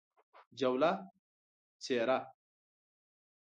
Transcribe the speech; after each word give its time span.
جوله: 0.59 0.91
څیره 1.83 2.17